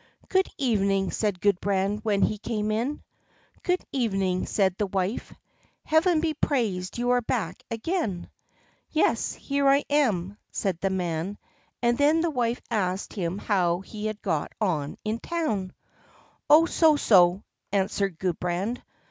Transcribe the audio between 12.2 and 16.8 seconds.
the wife asked him how he had got on in town. "Oh,